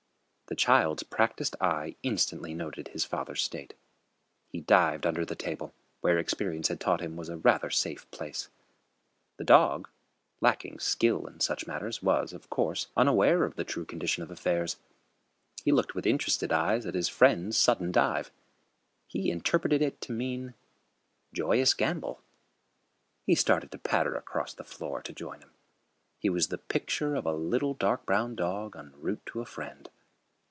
The 0.47 0.55
child's 0.57 1.03
practised 1.03 1.55
eye 1.61 1.95
instantly 2.03 2.53
noted 2.53 2.89
his 2.89 3.05
father's 3.05 3.41
state. 3.41 3.73
He 4.49 4.59
dived 4.59 5.05
under 5.05 5.23
the 5.23 5.33
table, 5.33 5.73
where 6.01 6.17
experience 6.19 6.67
had 6.67 6.77
taught 6.81 6.99
him 6.99 7.15
was 7.15 7.29
a 7.29 7.37
rather 7.37 7.69
safe 7.69 8.11
place. 8.11 8.49
The 9.37 9.45
dog, 9.45 9.87
lacking 10.41 10.79
skill 10.79 11.25
in 11.25 11.39
such 11.39 11.67
matters, 11.67 12.03
was, 12.03 12.33
of 12.33 12.49
course, 12.49 12.87
unaware 12.97 13.45
of 13.45 13.55
the 13.55 13.63
true 13.63 13.85
condition 13.85 14.23
of 14.23 14.29
affairs. 14.29 14.75
He 15.63 15.71
looked 15.71 15.95
with 15.95 16.05
interested 16.05 16.51
eyes 16.51 16.85
at 16.85 16.95
his 16.95 17.07
friend's 17.07 17.55
sudden 17.57 17.89
dive. 17.93 18.29
He 19.07 19.31
interpreted 19.31 19.81
it 19.81 20.01
to 20.01 20.11
mean: 20.11 20.53
Joyous 21.31 21.73
gambol. 21.73 22.19
He 23.25 23.35
started 23.35 23.71
to 23.71 23.77
patter 23.77 24.15
across 24.15 24.53
the 24.53 24.65
floor 24.65 25.01
to 25.03 25.13
join 25.13 25.39
him. 25.39 25.51
He 26.19 26.29
was 26.29 26.49
the 26.49 26.57
picture 26.57 27.15
of 27.15 27.25
a 27.25 27.31
little 27.31 27.73
dark 27.73 28.05
brown 28.05 28.35
dog 28.35 28.75
en 28.75 28.91
route 28.99 29.25
to 29.27 29.39
a 29.39 29.45
friend. 29.45 29.89